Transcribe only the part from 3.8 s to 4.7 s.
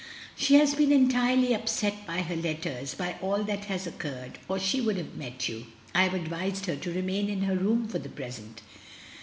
occurred, or